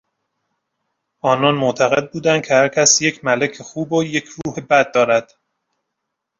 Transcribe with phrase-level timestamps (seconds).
[1.21, 5.33] آنان معتقد بودند که هر کس یک ملک خوب و یک روح بد دارد.